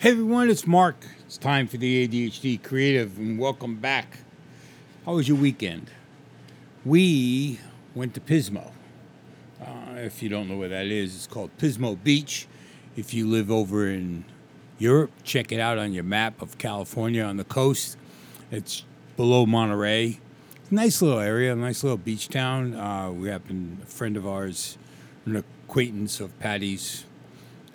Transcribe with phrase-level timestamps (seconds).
[0.00, 0.94] Hey everyone, it's Mark.
[1.26, 4.18] It's time for the ADHD Creative, and welcome back.
[5.04, 5.90] How was your weekend?
[6.84, 7.58] We
[7.96, 8.70] went to Pismo.
[9.60, 12.46] Uh, if you don't know where that is, it's called Pismo Beach.
[12.94, 14.24] If you live over in
[14.78, 17.96] Europe, check it out on your map of California on the coast.
[18.52, 18.84] It's
[19.16, 20.20] below Monterey.
[20.70, 22.76] Nice little area, nice little beach town.
[22.76, 24.78] Uh, we happen, a friend of ours,
[25.26, 27.04] an acquaintance of Patti's,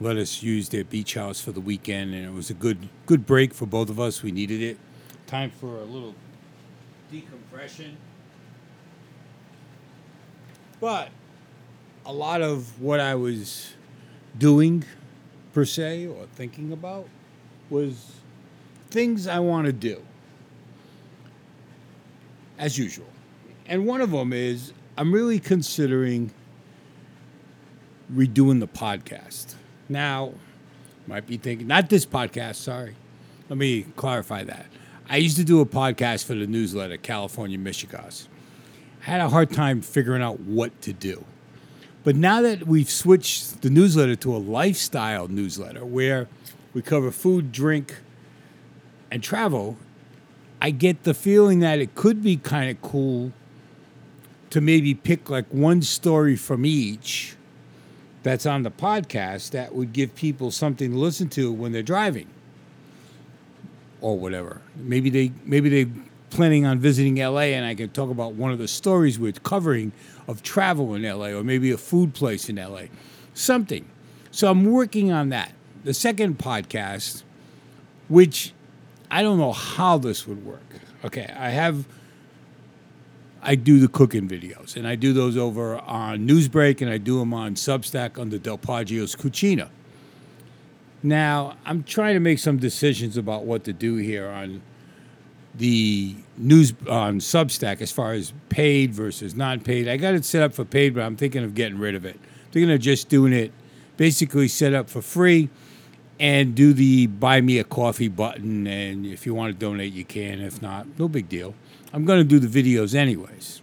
[0.00, 3.26] let us use their beach house for the weekend, and it was a good good
[3.26, 4.22] break for both of us.
[4.22, 4.78] We needed it.
[5.26, 6.14] Time for a little
[7.10, 7.96] decompression.
[10.80, 11.08] But
[12.04, 13.72] a lot of what I was
[14.38, 14.84] doing,
[15.52, 17.08] per se, or thinking about,
[17.70, 18.12] was
[18.90, 20.02] things I want to do,
[22.58, 23.08] as usual.
[23.66, 26.32] And one of them is I'm really considering
[28.12, 29.54] redoing the podcast.
[29.88, 30.32] Now,
[31.06, 32.96] might be thinking, not this podcast, sorry.
[33.48, 34.66] Let me clarify that.
[35.08, 38.26] I used to do a podcast for the newsletter, California Michigas.
[39.02, 41.24] I had a hard time figuring out what to do.
[42.02, 46.28] But now that we've switched the newsletter to a lifestyle newsletter where
[46.74, 47.96] we cover food, drink,
[49.10, 49.76] and travel,
[50.60, 53.32] I get the feeling that it could be kind of cool
[54.50, 57.36] to maybe pick like one story from each
[58.26, 62.26] that's on the podcast that would give people something to listen to when they're driving
[64.00, 64.60] or whatever.
[64.74, 65.88] Maybe they maybe they
[66.30, 69.92] planning on visiting LA and I can talk about one of the stories we're covering
[70.26, 72.86] of travel in LA or maybe a food place in LA.
[73.32, 73.88] Something.
[74.32, 75.52] So I'm working on that.
[75.84, 77.22] The second podcast
[78.08, 78.52] which
[79.08, 80.66] I don't know how this would work.
[81.04, 81.86] Okay, I have
[83.48, 87.20] I do the cooking videos, and I do those over on Newsbreak, and I do
[87.20, 89.68] them on Substack under Del Poggio's Cucina.
[91.00, 94.62] Now, I'm trying to make some decisions about what to do here on
[95.54, 99.86] the news on Substack as far as paid versus non-paid.
[99.86, 102.16] I got it set up for paid, but I'm thinking of getting rid of it.
[102.16, 103.52] I'm thinking of just doing it
[103.96, 105.50] basically set up for free
[106.18, 110.04] and do the buy me a coffee button and if you want to donate you
[110.04, 111.54] can if not no big deal
[111.92, 113.62] I'm going to do the videos anyways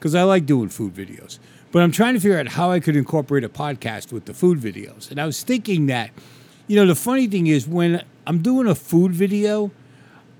[0.00, 1.38] because I like doing food videos.
[1.72, 4.58] But I'm trying to figure out how I could incorporate a podcast with the food
[4.58, 5.10] videos.
[5.10, 6.10] And I was thinking that,
[6.66, 9.70] you know, the funny thing is when I'm doing a food video,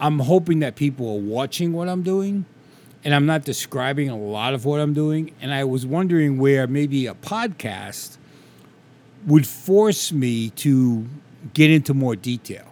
[0.01, 2.47] I'm hoping that people are watching what I'm doing
[3.05, 5.33] and I'm not describing a lot of what I'm doing.
[5.41, 8.17] And I was wondering where maybe a podcast
[9.27, 11.07] would force me to
[11.55, 12.67] get into more detail.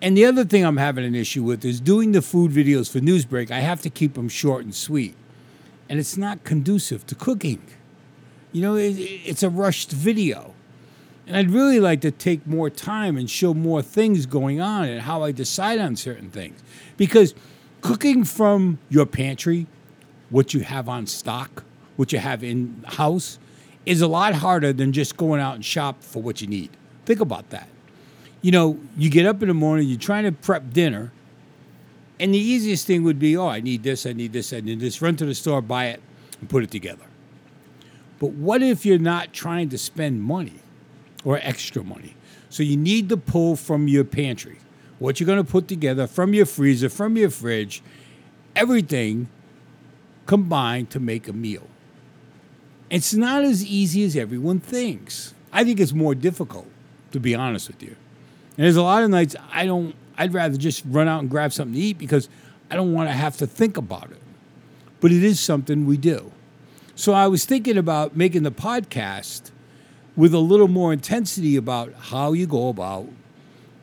[0.00, 3.00] And the other thing I'm having an issue with is doing the food videos for
[3.00, 3.50] Newsbreak.
[3.50, 5.16] I have to keep them short and sweet,
[5.88, 7.62] and it's not conducive to cooking.
[8.52, 10.54] You know, it, it's a rushed video.
[11.26, 15.02] And I'd really like to take more time and show more things going on and
[15.02, 16.62] how I decide on certain things.
[16.96, 17.34] Because
[17.82, 19.66] cooking from your pantry,
[20.30, 21.64] what you have on stock,
[21.96, 23.38] what you have in house,
[23.84, 26.70] is a lot harder than just going out and shop for what you need.
[27.08, 27.68] Think about that
[28.40, 31.12] you know, you get up in the morning, you're trying to prep dinner,
[32.20, 34.80] and the easiest thing would be, oh, I need this, I need this, I need
[34.80, 35.00] this.
[35.02, 36.02] Run to the store, buy it,
[36.40, 37.04] and put it together.
[38.18, 40.60] But what if you're not trying to spend money
[41.24, 42.16] or extra money?
[42.50, 44.58] So you need to pull from your pantry
[44.98, 47.82] what you're going to put together from your freezer, from your fridge,
[48.56, 49.28] everything
[50.26, 51.68] combined to make a meal.
[52.90, 55.34] It's not as easy as everyone thinks.
[55.52, 56.66] I think it's more difficult,
[57.12, 57.96] to be honest with you.
[58.56, 61.52] And there's a lot of nights I don't, I'd rather just run out and grab
[61.52, 62.28] something to eat because
[62.70, 64.20] I don't want to have to think about it.
[65.00, 66.32] But it is something we do.
[66.94, 69.52] So I was thinking about making the podcast
[70.16, 73.08] with a little more intensity about how you go about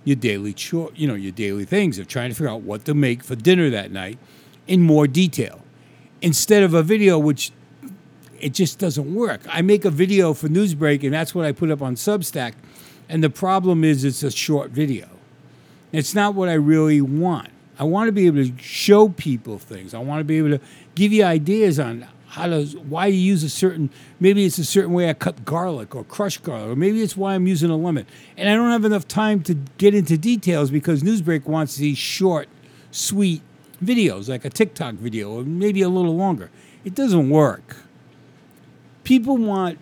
[0.04, 2.94] your daily chore, you know, your daily things of trying to figure out what to
[2.94, 4.20] make for dinner that night
[4.68, 5.62] in more detail.
[6.22, 7.52] Instead of a video which
[8.40, 9.42] it just doesn't work.
[9.50, 12.54] I make a video for Newsbreak and that's what I put up on Substack
[13.10, 15.08] and the problem is, it's a short video.
[15.92, 17.50] It's not what I really want.
[17.78, 19.94] I want to be able to show people things.
[19.94, 20.62] I want to be able to
[20.96, 23.90] give you ideas on how to why you use a certain
[24.20, 27.34] maybe it's a certain way I cut garlic or crush garlic, or maybe it's why
[27.34, 28.06] I'm using a lemon.
[28.36, 32.50] And I don't have enough time to get into details because Newsbreak wants these short,
[32.92, 33.42] sweet
[33.84, 36.50] videos, like a TikTok video, or maybe a little longer.
[36.84, 37.78] It doesn't work.
[39.04, 39.80] People want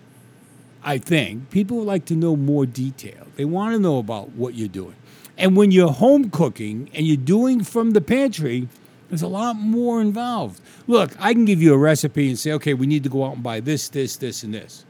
[0.84, 3.28] I think people like to know more detail.
[3.36, 4.96] They want to know about what you're doing.
[5.38, 8.68] And when you're home cooking and you're doing from the pantry,
[9.10, 10.62] there's a lot more involved.
[10.88, 13.36] Look, I can give you a recipe and say, okay, we need to go out
[13.36, 14.86] and buy this, this, this, and this.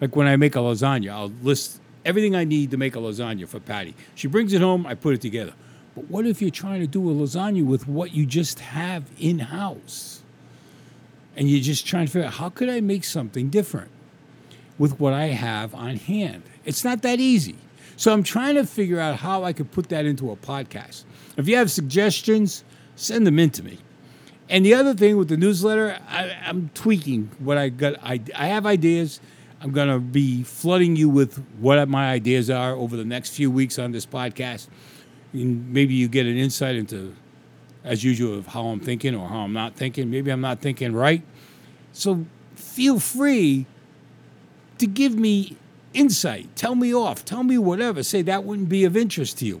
[0.00, 3.48] Like when I make a lasagna, I'll list everything I need to make a lasagna
[3.48, 3.94] for Patti.
[4.14, 5.54] She brings it home, I put it together.
[5.94, 9.38] But what if you're trying to do a lasagna with what you just have in
[9.38, 10.22] house?
[11.36, 13.90] And you're just trying to figure out how could I make something different
[14.78, 16.42] with what I have on hand?
[16.64, 17.56] It's not that easy.
[17.96, 21.04] So I'm trying to figure out how I could put that into a podcast.
[21.36, 22.64] If you have suggestions,
[22.96, 23.78] send them in to me.
[24.48, 27.94] And the other thing with the newsletter, I, am tweaking what I got.
[28.02, 29.20] I, I have ideas.
[29.60, 33.50] I'm going to be flooding you with what my ideas are over the next few
[33.50, 34.68] weeks on this podcast.
[35.32, 37.14] And maybe you get an insight into,
[37.84, 40.10] as usual, of how I'm thinking or how I'm not thinking.
[40.10, 41.22] Maybe I'm not thinking right.
[41.92, 42.26] So
[42.56, 43.66] feel free
[44.82, 45.56] to give me
[45.94, 46.54] insight.
[46.56, 47.24] Tell me off.
[47.24, 48.02] Tell me whatever.
[48.02, 49.60] Say that wouldn't be of interest to you.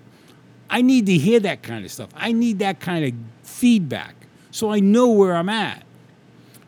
[0.68, 2.10] I need to hear that kind of stuff.
[2.14, 3.12] I need that kind of
[3.46, 4.14] feedback
[4.50, 5.84] so I know where I'm at.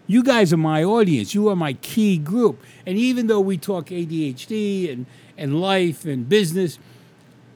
[0.06, 1.34] You guys are my audience.
[1.34, 2.62] You are my key group.
[2.86, 6.78] And even though we talk ADHD and, and life and business,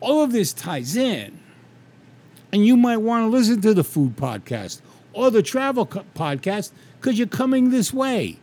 [0.01, 1.39] all of this ties in.
[2.53, 4.81] And you might want to listen to the food podcast
[5.13, 8.39] or the travel co- podcast because you're coming this way.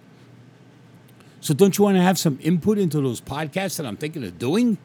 [1.46, 4.40] So don't you want to have some input into those podcasts that I'm thinking of
[4.40, 4.80] doing?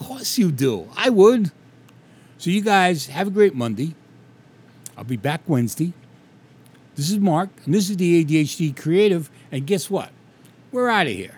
[0.00, 0.88] Of course you do.
[0.96, 1.52] I would.
[2.38, 3.94] So you guys have a great Monday.
[4.96, 5.92] I'll be back Wednesday.
[6.94, 9.30] This is Mark, and this is the ADHD Creative.
[9.52, 10.08] And guess what?
[10.72, 11.36] We're out of here.